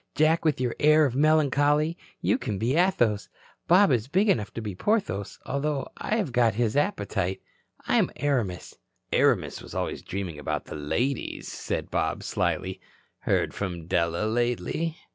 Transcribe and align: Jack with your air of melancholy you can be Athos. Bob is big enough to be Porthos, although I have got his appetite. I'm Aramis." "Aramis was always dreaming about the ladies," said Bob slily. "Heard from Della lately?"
Jack 0.15 0.43
with 0.43 0.59
your 0.59 0.75
air 0.79 1.05
of 1.05 1.15
melancholy 1.15 1.95
you 2.21 2.39
can 2.39 2.57
be 2.57 2.73
Athos. 2.75 3.29
Bob 3.67 3.91
is 3.91 4.07
big 4.07 4.29
enough 4.29 4.51
to 4.51 4.59
be 4.59 4.73
Porthos, 4.73 5.37
although 5.45 5.87
I 5.95 6.15
have 6.15 6.31
got 6.31 6.55
his 6.55 6.75
appetite. 6.75 7.39
I'm 7.85 8.09
Aramis." 8.15 8.79
"Aramis 9.13 9.61
was 9.61 9.75
always 9.75 10.01
dreaming 10.01 10.39
about 10.39 10.65
the 10.65 10.75
ladies," 10.75 11.51
said 11.51 11.91
Bob 11.91 12.23
slily. 12.23 12.81
"Heard 13.19 13.53
from 13.53 13.85
Della 13.85 14.25
lately?" 14.25 14.97